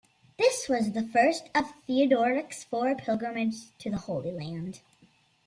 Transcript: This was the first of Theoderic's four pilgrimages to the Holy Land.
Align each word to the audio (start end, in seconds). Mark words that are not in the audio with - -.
This 0.39 0.67
was 0.67 0.93
the 0.93 1.03
first 1.03 1.51
of 1.53 1.73
Theoderic's 1.87 2.63
four 2.63 2.95
pilgrimages 2.95 3.71
to 3.77 3.91
the 3.91 3.97
Holy 3.97 4.31
Land. 4.31 4.81